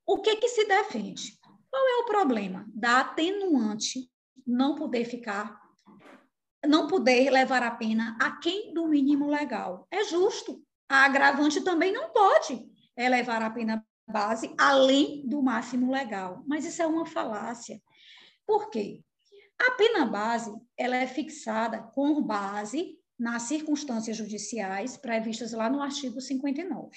o 0.08 0.18
que 0.22 0.38
que 0.38 0.48
se 0.48 0.66
defende? 0.66 1.38
Qual 1.70 1.88
é 1.88 2.02
o 2.02 2.06
problema 2.06 2.66
da 2.74 3.02
atenuante 3.02 4.10
não 4.46 4.74
poder 4.74 5.06
ficar, 5.06 5.62
não 6.66 6.88
poder 6.88 7.30
levar 7.30 7.62
a 7.62 7.72
pena 7.72 8.18
a 8.20 8.38
quem 8.38 8.74
do 8.74 8.88
mínimo 8.88 9.28
legal? 9.28 9.88
É 9.92 10.04
justo. 10.04 10.64
A 10.90 11.06
agravante 11.06 11.62
também 11.62 11.92
não 11.92 12.10
pode 12.10 12.66
elevar 12.98 13.44
a 13.44 13.50
pena 13.50 13.86
base 14.08 14.54
além 14.58 15.28
do 15.28 15.42
máximo 15.42 15.92
legal. 15.92 16.44
Mas 16.48 16.66
isso 16.66 16.82
é 16.82 16.88
uma 16.88 17.06
falácia. 17.06 17.82
Por 18.46 18.70
quê? 18.70 19.02
A 19.58 19.72
pena 19.72 20.06
base 20.06 20.54
ela 20.78 20.96
é 20.96 21.08
fixada 21.08 21.82
com 21.94 22.22
base 22.22 23.00
nas 23.18 23.44
circunstâncias 23.44 24.18
judiciais 24.18 24.98
previstas 24.98 25.54
lá 25.54 25.70
no 25.70 25.82
artigo 25.82 26.20
59. 26.20 26.90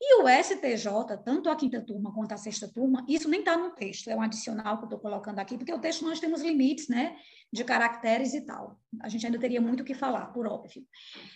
E 0.00 0.22
o 0.22 0.28
STJ, 0.28 1.16
tanto 1.24 1.50
a 1.50 1.56
quinta 1.56 1.80
turma 1.80 2.14
quanto 2.14 2.32
a 2.32 2.36
sexta 2.36 2.68
turma, 2.68 3.04
isso 3.08 3.28
nem 3.28 3.40
está 3.40 3.56
no 3.56 3.70
texto, 3.70 4.08
é 4.08 4.14
um 4.14 4.22
adicional 4.22 4.76
que 4.76 4.84
eu 4.84 4.86
estou 4.86 5.00
colocando 5.00 5.40
aqui, 5.40 5.58
porque 5.58 5.72
o 5.72 5.80
texto 5.80 6.04
nós 6.04 6.20
temos 6.20 6.40
limites, 6.40 6.86
né, 6.86 7.16
de 7.52 7.64
caracteres 7.64 8.32
e 8.32 8.42
tal. 8.42 8.78
A 9.02 9.08
gente 9.08 9.26
ainda 9.26 9.40
teria 9.40 9.60
muito 9.60 9.80
o 9.80 9.84
que 9.84 9.94
falar, 9.94 10.26
por 10.26 10.46
óbvio. 10.46 10.86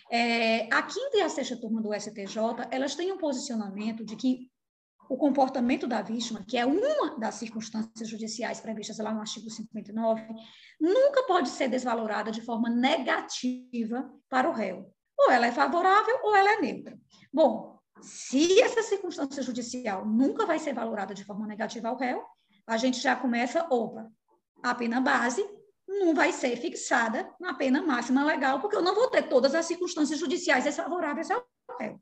É, 0.09 0.73
a 0.73 0.81
quinta 0.83 1.17
e 1.17 1.21
a 1.21 1.29
sexta 1.29 1.59
turma 1.59 1.81
do 1.81 1.93
STJ, 1.93 2.37
elas 2.71 2.95
têm 2.95 3.11
um 3.11 3.17
posicionamento 3.17 4.05
de 4.05 4.15
que 4.15 4.49
o 5.13 5.17
comportamento 5.17 5.85
da 5.85 6.01
vítima, 6.01 6.43
que 6.43 6.57
é 6.57 6.65
uma 6.65 7.19
das 7.19 7.35
circunstâncias 7.35 8.09
judiciais 8.09 8.59
previstas 8.59 8.97
lá 8.97 9.13
no 9.13 9.19
artigo 9.19 9.47
59, 9.47 10.25
nunca 10.81 11.21
pode 11.27 11.49
ser 11.49 11.67
desvalorada 11.67 12.31
de 12.31 12.41
forma 12.41 12.67
negativa 12.67 14.11
para 14.27 14.49
o 14.49 14.51
réu. 14.51 14.91
Ou 15.19 15.31
ela 15.31 15.45
é 15.45 15.51
favorável 15.51 16.19
ou 16.23 16.35
ela 16.35 16.53
é 16.53 16.61
neutra. 16.61 16.99
Bom, 17.31 17.77
se 18.01 18.59
essa 18.59 18.81
circunstância 18.81 19.43
judicial 19.43 20.03
nunca 20.03 20.47
vai 20.47 20.57
ser 20.57 20.73
valorada 20.73 21.13
de 21.13 21.23
forma 21.23 21.45
negativa 21.45 21.89
ao 21.89 21.95
réu, 21.95 22.23
a 22.65 22.75
gente 22.75 22.99
já 22.99 23.15
começa, 23.15 23.67
opa, 23.69 24.11
a 24.63 24.73
pena 24.73 24.99
base 24.99 25.45
não 25.87 26.15
vai 26.15 26.33
ser 26.33 26.57
fixada 26.57 27.31
na 27.39 27.53
pena 27.53 27.83
máxima 27.83 28.25
legal, 28.25 28.59
porque 28.59 28.75
eu 28.75 28.81
não 28.81 28.95
vou 28.95 29.11
ter 29.11 29.29
todas 29.29 29.53
as 29.53 29.67
circunstâncias 29.67 30.19
judiciais 30.19 30.63
desfavoráveis 30.63 31.29
ao 31.29 31.45
réu. 31.79 32.01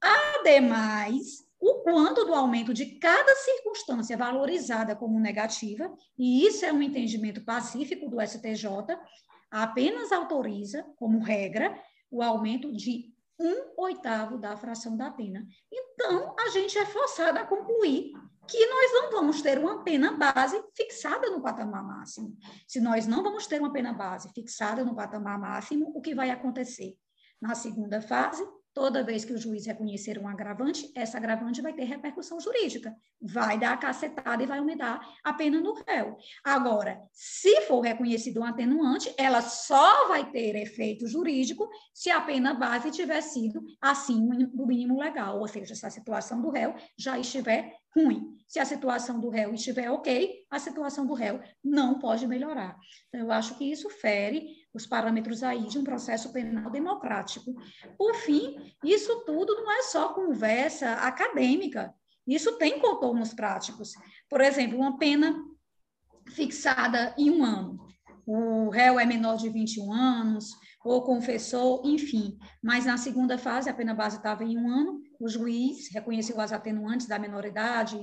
Ademais, 0.00 1.44
o 1.64 1.82
quanto 1.82 2.26
do 2.26 2.34
aumento 2.34 2.74
de 2.74 2.98
cada 2.98 3.34
circunstância 3.36 4.18
valorizada 4.18 4.94
como 4.94 5.18
negativa, 5.18 5.90
e 6.18 6.46
isso 6.46 6.62
é 6.66 6.70
um 6.70 6.82
entendimento 6.82 7.42
pacífico 7.42 8.06
do 8.10 8.20
STJ, 8.20 8.68
apenas 9.50 10.12
autoriza, 10.12 10.84
como 10.96 11.22
regra, 11.22 11.74
o 12.10 12.22
aumento 12.22 12.70
de 12.70 13.14
um 13.40 13.72
oitavo 13.78 14.36
da 14.36 14.54
fração 14.58 14.94
da 14.94 15.10
pena. 15.10 15.46
Então, 15.72 16.36
a 16.38 16.50
gente 16.50 16.76
é 16.76 16.84
forçado 16.84 17.38
a 17.38 17.46
concluir 17.46 18.12
que 18.46 18.66
nós 18.66 18.92
não 18.92 19.10
vamos 19.10 19.40
ter 19.40 19.58
uma 19.58 19.82
pena 19.82 20.12
base 20.12 20.62
fixada 20.76 21.30
no 21.30 21.40
patamar 21.40 21.82
máximo. 21.82 22.36
Se 22.68 22.78
nós 22.78 23.06
não 23.06 23.22
vamos 23.22 23.46
ter 23.46 23.58
uma 23.58 23.72
pena 23.72 23.94
base 23.94 24.30
fixada 24.34 24.84
no 24.84 24.94
patamar 24.94 25.38
máximo, 25.40 25.90
o 25.96 26.02
que 26.02 26.14
vai 26.14 26.28
acontecer? 26.28 26.94
Na 27.40 27.54
segunda 27.54 28.02
fase, 28.02 28.46
Toda 28.74 29.04
vez 29.04 29.24
que 29.24 29.32
o 29.32 29.38
juiz 29.38 29.64
reconhecer 29.66 30.18
um 30.18 30.26
agravante, 30.26 30.90
essa 30.96 31.16
agravante 31.16 31.62
vai 31.62 31.72
ter 31.72 31.84
repercussão 31.84 32.40
jurídica, 32.40 32.92
vai 33.22 33.56
dar 33.56 33.74
a 33.74 33.76
cacetada 33.76 34.42
e 34.42 34.46
vai 34.46 34.58
aumentar 34.58 35.00
a 35.22 35.32
pena 35.32 35.60
no 35.60 35.74
réu. 35.86 36.16
Agora, 36.42 37.00
se 37.12 37.60
for 37.62 37.82
reconhecido 37.82 38.40
um 38.40 38.44
atenuante, 38.44 39.14
ela 39.16 39.40
só 39.42 40.08
vai 40.08 40.28
ter 40.28 40.56
efeito 40.56 41.06
jurídico 41.06 41.70
se 41.94 42.10
a 42.10 42.20
pena 42.20 42.52
base 42.52 42.90
tiver 42.90 43.20
sido 43.20 43.62
acima 43.80 44.34
do 44.34 44.66
mínimo 44.66 44.98
legal, 44.98 45.38
ou 45.38 45.46
seja, 45.46 45.76
se 45.76 45.86
a 45.86 45.90
situação 45.90 46.42
do 46.42 46.50
réu 46.50 46.74
já 46.98 47.16
estiver 47.16 47.76
ruim. 47.94 48.36
Se 48.48 48.58
a 48.58 48.64
situação 48.64 49.20
do 49.20 49.28
réu 49.28 49.54
estiver 49.54 49.88
ok, 49.88 50.44
a 50.50 50.58
situação 50.58 51.06
do 51.06 51.14
réu 51.14 51.40
não 51.62 52.00
pode 52.00 52.26
melhorar. 52.26 52.76
Então, 53.08 53.20
eu 53.20 53.30
acho 53.30 53.56
que 53.56 53.70
isso 53.70 53.88
fere 53.88 54.63
os 54.74 54.86
parâmetros 54.86 55.42
aí 55.42 55.66
de 55.68 55.78
um 55.78 55.84
processo 55.84 56.32
penal 56.32 56.70
democrático. 56.70 57.54
Por 57.96 58.14
fim, 58.16 58.56
isso 58.82 59.24
tudo 59.24 59.54
não 59.54 59.70
é 59.70 59.82
só 59.82 60.12
conversa 60.12 60.94
acadêmica, 60.94 61.94
isso 62.26 62.58
tem 62.58 62.80
contornos 62.80 63.32
práticos. 63.32 63.92
Por 64.28 64.40
exemplo, 64.40 64.78
uma 64.78 64.98
pena 64.98 65.36
fixada 66.28 67.14
em 67.16 67.30
um 67.30 67.44
ano. 67.44 67.78
O 68.26 68.70
réu 68.70 68.98
é 68.98 69.04
menor 69.04 69.36
de 69.36 69.50
21 69.50 69.92
anos, 69.92 70.50
ou 70.82 71.02
confessou, 71.02 71.82
enfim. 71.84 72.38
Mas 72.62 72.86
na 72.86 72.96
segunda 72.96 73.36
fase, 73.36 73.68
a 73.68 73.74
pena 73.74 73.94
base 73.94 74.16
estava 74.16 74.42
em 74.44 74.56
um 74.56 74.68
ano, 74.68 75.02
o 75.20 75.28
juiz 75.28 75.90
reconheceu 75.92 76.40
as 76.40 76.52
atenuantes 76.52 77.06
da 77.06 77.18
menoridade, 77.18 77.98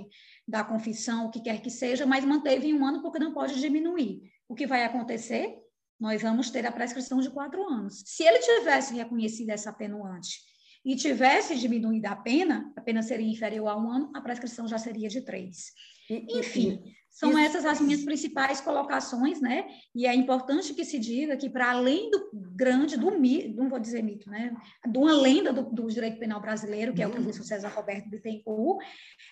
da 0.48 0.64
confissão, 0.64 1.26
o 1.26 1.32
que 1.32 1.42
quer 1.42 1.62
que 1.62 1.70
seja, 1.70 2.06
mas 2.06 2.24
manteve 2.24 2.68
em 2.68 2.74
um 2.74 2.86
ano 2.86 3.02
porque 3.02 3.20
não 3.20 3.34
pode 3.34 3.60
diminuir. 3.60 4.22
O 4.48 4.56
que 4.56 4.68
vai 4.68 4.84
acontecer? 4.84 5.61
Nós 6.02 6.24
vamos 6.24 6.50
ter 6.50 6.66
a 6.66 6.72
prescrição 6.72 7.20
de 7.20 7.30
quatro 7.30 7.64
anos. 7.64 8.02
Se 8.08 8.24
ele 8.24 8.40
tivesse 8.40 8.96
reconhecido 8.96 9.52
essa 9.52 9.70
atenuante 9.70 10.40
e 10.84 10.96
tivesse 10.96 11.56
diminuído 11.56 12.08
a 12.08 12.16
pena, 12.16 12.74
a 12.76 12.82
pena 12.82 13.04
seria 13.04 13.32
inferior 13.32 13.68
a 13.68 13.78
um 13.78 13.88
ano, 13.88 14.12
a 14.16 14.20
prescrição 14.20 14.68
já 14.68 14.80
seria 14.80 15.08
de 15.08 15.22
três. 15.22 15.72
Enfim, 16.10 16.82
são 17.08 17.30
Isso. 17.30 17.40
essas 17.40 17.66
as 17.66 17.80
minhas 17.80 18.04
principais 18.04 18.60
colocações, 18.60 19.40
né? 19.40 19.68
E 19.94 20.08
é 20.08 20.16
importante 20.16 20.74
que 20.74 20.84
se 20.84 20.98
diga 20.98 21.38
que, 21.38 21.50
para 21.50 21.70
além 21.70 22.10
do 22.10 22.32
grande, 22.34 22.98
do 22.98 23.12
mito, 23.12 23.56
não 23.56 23.70
vou 23.70 23.80
dizer 23.80 24.02
mito, 24.02 24.28
né? 24.28 24.56
De 24.90 24.98
uma 24.98 25.14
lenda 25.14 25.54
do, 25.54 25.62
do 25.64 25.88
direito 25.88 26.18
penal 26.18 26.42
brasileiro, 26.42 26.94
que 26.96 27.04
é 27.04 27.08
o 27.08 27.12
professor 27.12 27.44
César 27.44 27.70
Roberto 27.70 28.10
Bittencourt, 28.10 28.84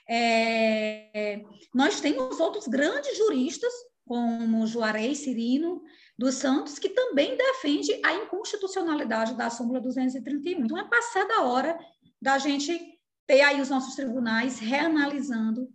é, 0.07 1.41
nós 1.73 1.99
temos 1.99 2.39
outros 2.39 2.67
grandes 2.67 3.17
juristas, 3.17 3.73
como 4.05 4.67
Juarez 4.67 5.19
Cirino 5.19 5.81
dos 6.19 6.35
Santos, 6.35 6.77
que 6.77 6.89
também 6.89 7.37
defende 7.37 7.97
a 8.03 8.13
inconstitucionalidade 8.13 9.35
da 9.35 9.49
súmula 9.49 9.79
231. 9.79 10.65
Então, 10.65 10.77
é 10.77 10.83
passada 10.83 11.33
a 11.35 11.43
hora 11.43 11.79
da 12.21 12.37
gente 12.37 12.77
ter 13.25 13.39
aí 13.39 13.61
os 13.61 13.69
nossos 13.69 13.95
tribunais 13.95 14.59
reanalisando 14.59 15.69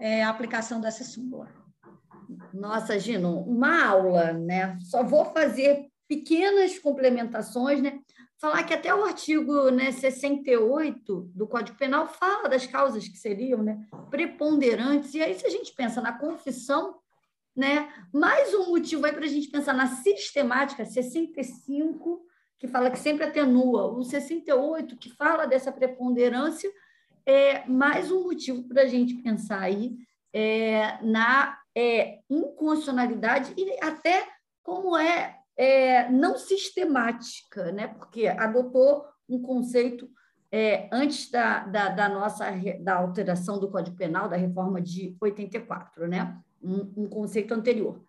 é, 0.00 0.24
a 0.24 0.30
aplicação 0.30 0.80
dessa 0.80 1.04
súmula. 1.04 1.48
Nossa, 2.52 2.98
Gino, 2.98 3.38
uma 3.42 3.84
aula, 3.86 4.32
né? 4.32 4.76
Só 4.80 5.04
vou 5.04 5.26
fazer 5.26 5.86
pequenas 6.08 6.76
complementações, 6.80 7.80
né? 7.80 8.00
Falar 8.40 8.64
que 8.64 8.74
até 8.74 8.92
o 8.92 9.04
artigo 9.04 9.70
né, 9.70 9.92
68 9.92 11.30
do 11.32 11.46
Código 11.46 11.78
Penal 11.78 12.08
fala 12.08 12.48
das 12.48 12.66
causas 12.66 13.06
que 13.06 13.16
seriam 13.16 13.62
né, 13.62 13.78
preponderantes. 14.10 15.14
E 15.14 15.22
aí, 15.22 15.38
se 15.38 15.46
a 15.46 15.50
gente 15.50 15.72
pensa 15.72 16.00
na 16.00 16.18
confissão, 16.18 16.96
né, 17.56 17.92
mais 18.12 18.52
um 18.54 18.70
motivo 18.70 19.06
aí 19.06 19.12
para 19.12 19.24
a 19.24 19.28
gente 19.28 19.48
pensar 19.48 19.72
na 19.72 19.86
sistemática, 19.86 20.84
65, 20.84 22.22
que 22.58 22.66
fala 22.66 22.90
que 22.90 22.98
sempre 22.98 23.24
atenua, 23.24 23.86
o 23.86 24.02
68, 24.02 24.96
que 24.96 25.10
fala 25.10 25.46
dessa 25.46 25.70
preponderância, 25.70 26.70
é 27.26 27.66
mais 27.66 28.10
um 28.10 28.24
motivo 28.24 28.66
para 28.68 28.82
a 28.82 28.86
gente 28.86 29.14
pensar 29.22 29.60
aí 29.60 29.96
é, 30.32 30.98
na 31.02 31.58
é, 31.74 32.20
inconstitucionalidade 32.28 33.54
e 33.56 33.78
até 33.82 34.26
como 34.62 34.96
é, 34.96 35.36
é, 35.56 36.08
não 36.10 36.36
sistemática, 36.36 37.70
né? 37.72 37.88
porque 37.88 38.26
adotou 38.26 39.04
um 39.28 39.40
conceito 39.40 40.08
é, 40.50 40.88
antes 40.92 41.30
da, 41.30 41.60
da, 41.60 41.88
da, 41.88 42.08
nossa 42.08 42.46
da 42.80 42.96
alteração 42.96 43.58
do 43.58 43.70
Código 43.70 43.96
Penal, 43.96 44.28
da 44.28 44.36
reforma 44.36 44.80
de 44.80 45.16
84, 45.20 46.06
né? 46.06 46.38
Um, 46.64 47.04
um 47.04 47.08
conceito 47.08 47.52
anterior. 47.52 48.02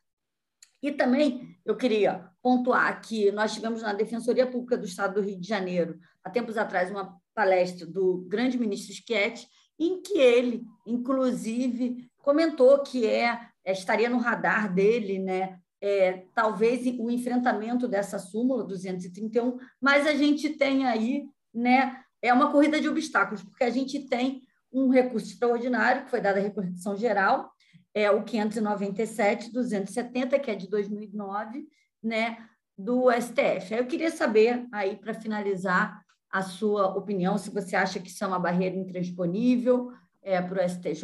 E 0.82 0.92
também 0.92 1.58
eu 1.66 1.76
queria 1.76 2.30
pontuar 2.42 3.02
que 3.02 3.32
nós 3.32 3.54
tivemos 3.54 3.82
na 3.82 3.94
Defensoria 3.94 4.46
Pública 4.46 4.78
do 4.78 4.86
Estado 4.86 5.16
do 5.16 5.22
Rio 5.22 5.40
de 5.40 5.48
Janeiro, 5.48 6.00
há 6.24 6.30
tempos 6.30 6.58
atrás, 6.58 6.92
uma 6.92 7.18
palestra 7.34 7.86
do 7.86 8.26
grande 8.28 8.58
ministro 8.58 8.94
Schietti, 8.94 9.48
em 9.80 10.02
que 10.02 10.18
ele, 10.18 10.64
inclusive, 10.86 12.10
comentou 12.20 12.82
que 12.82 13.06
é, 13.06 13.40
é 13.64 13.72
estaria 13.72 14.10
no 14.10 14.20
radar 14.20 14.74
dele, 14.74 15.20
né, 15.20 15.60
é, 15.82 16.26
talvez 16.34 16.86
o 17.00 17.10
enfrentamento 17.10 17.88
dessa 17.88 18.18
súmula 18.18 18.64
231, 18.64 19.58
mas 19.82 20.08
a 20.08 20.14
gente 20.14 20.50
tem 20.52 20.86
aí, 20.86 21.26
né, 21.54 22.00
é 22.22 22.34
uma 22.34 22.52
corrida 22.52 22.80
de 22.80 22.88
obstáculos, 22.88 23.44
porque 23.44 23.64
a 23.64 23.70
gente 23.70 24.08
tem 24.08 24.42
um 24.72 24.90
recurso 24.90 25.28
extraordinário, 25.28 26.04
que 26.04 26.10
foi 26.10 26.22
dado 26.22 26.38
à 26.38 26.42
repercussão 26.42 26.96
geral, 26.96 27.52
é 27.96 28.12
o 28.12 28.24
597, 28.24 29.54
270, 29.54 30.38
que 30.38 30.52
é 30.52 30.56
de 30.56 30.70
2009, 30.70 31.66
né, 32.04 32.38
do 32.78 33.10
STF. 33.10 33.74
Eu 33.74 33.88
queria 33.88 34.12
saber, 34.12 34.68
aí, 34.70 34.98
para 34.98 35.14
finalizar, 35.14 36.04
a 36.30 36.42
sua 36.42 36.88
opinião, 36.88 37.38
se 37.38 37.50
você 37.50 37.78
acha 37.78 37.98
que 37.98 38.10
isso 38.10 38.22
é 38.22 38.28
uma 38.28 38.38
barreira 38.38 38.76
intransponível 38.76 39.94
é, 40.22 40.42
para 40.42 40.66
o 40.66 40.70
STJ, 40.70 41.02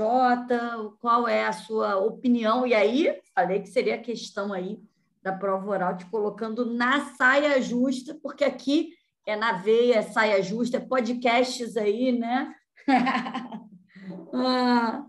qual 1.00 1.26
é 1.26 1.46
a 1.46 1.54
sua 1.54 1.96
opinião? 1.96 2.68
E 2.68 2.74
aí, 2.74 3.18
falei 3.34 3.62
que 3.62 3.70
seria 3.70 3.96
a 3.96 4.02
questão 4.02 4.52
aí 4.52 4.78
da 5.24 5.32
prova 5.32 5.70
oral, 5.70 5.96
te 5.96 6.06
colocando 6.08 6.66
na 6.66 7.16
saia 7.16 7.62
justa, 7.62 8.20
porque 8.22 8.44
aqui 8.44 8.90
é 9.26 9.38
na 9.38 9.54
veia, 9.54 10.00
é 10.00 10.02
saia 10.02 10.44
justa, 10.44 10.76
é 10.76 10.82
podcasts 10.82 11.78
aí, 11.78 12.12
né? 12.12 12.54
ah, 14.34 15.06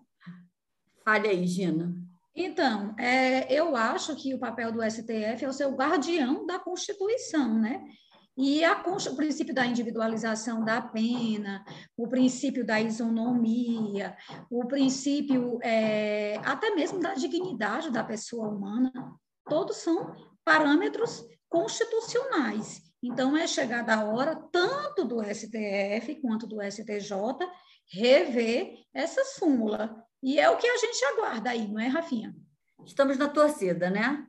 fale 1.05 1.29
aí, 1.29 1.47
Gina. 1.47 1.95
Então, 2.35 2.95
é, 2.99 3.53
eu 3.53 3.77
acho 3.77 4.17
que 4.17 4.35
o 4.35 4.39
papel 4.39 4.73
do 4.73 4.83
STF 4.83 5.45
é 5.45 5.49
o 5.49 5.53
seu 5.53 5.71
guardião 5.73 6.47
da 6.47 6.59
Constituição, 6.59 7.59
né? 7.59 7.83
E 8.35 8.65
a, 8.65 8.83
o 8.87 9.17
princípio 9.17 9.55
da 9.55 9.67
individualização 9.67 10.65
da 10.65 10.81
pena, 10.81 11.63
o 11.95 12.09
princípio 12.09 12.65
da 12.65 12.81
isonomia, 12.81 14.17
o 14.51 14.67
princípio 14.67 15.59
é, 15.63 16.41
até 16.43 16.75
mesmo 16.75 16.99
da 16.99 17.13
dignidade 17.13 17.91
da 17.91 18.03
pessoa 18.03 18.49
humana, 18.49 18.91
todos 19.45 19.77
são 19.77 20.17
parâmetros 20.43 21.23
constitucionais. 21.47 22.81
Então, 23.03 23.37
é 23.37 23.47
chegada 23.47 23.95
a 23.95 24.05
hora, 24.05 24.35
tanto 24.51 25.05
do 25.05 25.23
STF 25.23 26.15
quanto 26.23 26.47
do 26.47 26.63
STJ, 26.63 27.13
rever 27.93 28.79
essa 28.95 29.25
súmula. 29.25 30.03
E 30.23 30.39
é 30.39 30.49
o 30.49 30.57
que 30.57 30.67
a 30.67 30.77
gente 30.77 31.05
aguarda 31.05 31.51
aí, 31.51 31.67
não 31.67 31.81
é, 31.81 31.89
Rafinha? 31.89 32.35
Estamos 32.85 33.19
na 33.19 33.29
torcida, 33.29 33.91
né? 33.91 34.27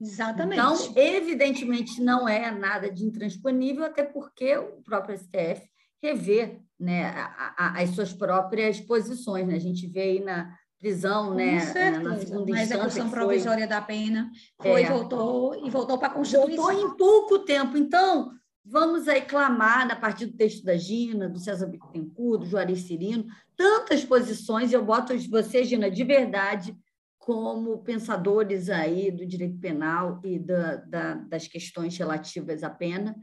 Exatamente. 0.00 0.60
Então, 0.60 0.92
evidentemente, 0.96 2.00
não 2.00 2.28
é 2.28 2.50
nada 2.50 2.90
de 2.90 3.04
intransponível, 3.04 3.84
até 3.84 4.04
porque 4.04 4.56
o 4.56 4.80
próprio 4.82 5.18
STF 5.18 5.68
revê 6.00 6.60
né, 6.78 7.06
a, 7.06 7.54
a, 7.56 7.82
as 7.82 7.90
suas 7.90 8.12
próprias 8.12 8.80
posições. 8.80 9.46
Né? 9.48 9.56
A 9.56 9.60
gente 9.60 9.88
vê 9.88 10.00
aí 10.00 10.20
na 10.20 10.54
prisão, 10.78 11.34
né, 11.34 11.56
na 12.00 12.16
segunda 12.16 12.52
na 12.52 12.62
execução 12.62 13.10
provisória 13.10 13.66
da 13.66 13.82
pena, 13.82 14.30
foi, 14.62 14.82
é, 14.82 14.88
voltou 14.88 15.66
e 15.66 15.68
voltou 15.68 15.98
para 15.98 16.06
a 16.06 16.10
Constituição. 16.12 16.64
Voltou 16.64 16.72
em 16.72 16.96
pouco 16.96 17.40
tempo. 17.40 17.76
Então, 17.76 18.30
vamos 18.70 19.08
aí 19.08 19.22
clamar, 19.22 19.90
a 19.90 19.96
partir 19.96 20.26
do 20.26 20.36
texto 20.36 20.64
da 20.64 20.76
Gina, 20.76 21.28
do 21.28 21.38
César 21.38 21.66
Bittencourt, 21.66 22.40
do 22.40 22.46
Juarez 22.46 22.82
Cirino, 22.82 23.26
tantas 23.56 24.04
posições, 24.04 24.72
eu 24.72 24.84
boto 24.84 25.18
você, 25.28 25.64
Gina, 25.64 25.90
de 25.90 26.04
verdade, 26.04 26.76
como 27.18 27.82
pensadores 27.82 28.68
aí 28.68 29.10
do 29.10 29.26
direito 29.26 29.58
penal 29.58 30.20
e 30.24 30.38
da, 30.38 30.76
da, 30.76 31.14
das 31.14 31.48
questões 31.48 31.96
relativas 31.96 32.62
à 32.62 32.70
pena, 32.70 33.16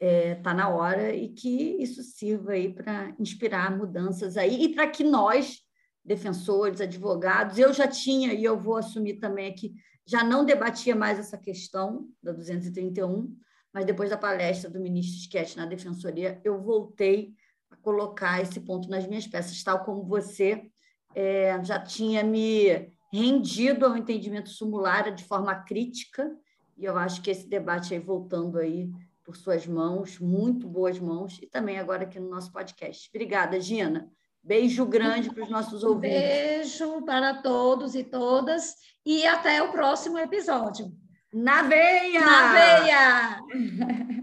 está 0.00 0.06
é, 0.06 0.34
tá 0.36 0.54
na 0.54 0.68
hora 0.68 1.14
e 1.14 1.28
que 1.28 1.76
isso 1.80 2.02
sirva 2.02 2.52
aí 2.52 2.72
para 2.72 3.14
inspirar 3.18 3.76
mudanças 3.76 4.36
aí 4.36 4.64
e 4.64 4.74
para 4.74 4.88
que 4.88 5.04
nós, 5.04 5.60
defensores, 6.04 6.80
advogados, 6.80 7.58
eu 7.58 7.72
já 7.72 7.86
tinha 7.86 8.32
e 8.32 8.42
eu 8.42 8.58
vou 8.58 8.76
assumir 8.76 9.14
também 9.14 9.48
aqui, 9.48 9.74
já 10.06 10.24
não 10.24 10.44
debatia 10.44 10.96
mais 10.96 11.18
essa 11.18 11.38
questão 11.38 12.08
da 12.22 12.32
231, 12.32 13.32
mas 13.72 13.84
depois 13.84 14.10
da 14.10 14.16
palestra 14.16 14.70
do 14.70 14.80
ministro 14.80 15.30
Schietti 15.30 15.56
na 15.56 15.66
defensoria, 15.66 16.40
eu 16.44 16.60
voltei 16.60 17.34
a 17.70 17.76
colocar 17.76 18.40
esse 18.40 18.60
ponto 18.60 18.88
nas 18.88 19.06
minhas 19.06 19.26
peças, 19.26 19.62
tal 19.62 19.84
como 19.84 20.04
você 20.04 20.70
é, 21.14 21.62
já 21.64 21.78
tinha 21.78 22.22
me 22.22 22.92
rendido 23.12 23.86
ao 23.86 23.96
entendimento 23.96 24.48
sumular 24.48 25.14
de 25.14 25.24
forma 25.24 25.54
crítica, 25.54 26.30
e 26.76 26.84
eu 26.84 26.96
acho 26.96 27.22
que 27.22 27.30
esse 27.30 27.46
debate 27.46 27.94
aí 27.94 28.00
voltando 28.00 28.58
aí 28.58 28.90
por 29.24 29.36
suas 29.36 29.66
mãos, 29.66 30.18
muito 30.18 30.66
boas 30.66 30.98
mãos, 30.98 31.38
e 31.40 31.46
também 31.46 31.78
agora 31.78 32.04
aqui 32.04 32.18
no 32.18 32.28
nosso 32.28 32.50
podcast. 32.50 33.08
Obrigada, 33.08 33.60
Gina. 33.60 34.10
Beijo 34.42 34.84
grande 34.84 35.30
para 35.32 35.44
os 35.44 35.50
nossos 35.50 35.84
ouvintes. 35.84 36.18
Beijo 36.18 37.02
para 37.02 37.40
todos 37.42 37.94
e 37.94 38.02
todas, 38.02 38.74
e 39.06 39.24
até 39.24 39.62
o 39.62 39.70
próximo 39.70 40.18
episódio. 40.18 40.92
Na 41.32 41.62
veia! 41.62 42.20
Na 42.20 42.52
veia! 42.52 43.40